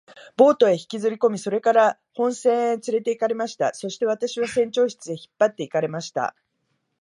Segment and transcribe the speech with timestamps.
[0.35, 3.71] ボートへ引きずりこみ、それから本船へつれて行かれました。
[3.75, 6.35] そして私は船長室へ引っ張って行かれました。